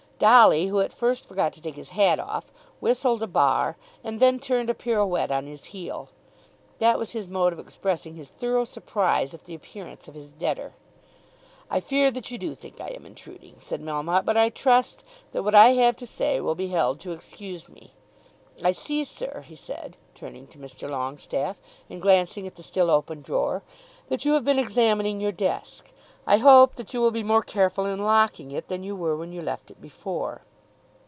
[0.23, 4.37] Dolly, who at first forgot to take his hat off, whistled a bar, and then
[4.39, 6.09] turned a pirouette on his heel.
[6.77, 10.73] That was his mode of expressing his thorough surprise at the appearance of his debtor.
[11.71, 15.41] "I fear that you do think I am intruding," said Melmotte, "but I trust that
[15.41, 17.95] what I have to say will be held to excuse me.
[18.63, 20.87] I see, sir," he said, turning to Mr.
[20.87, 21.57] Longestaffe,
[21.89, 23.63] and glancing at the still open drawer,
[24.07, 25.91] "that you have been examining your desk.
[26.27, 29.33] I hope that you will be more careful in locking it than you were when
[29.33, 30.43] you left it before."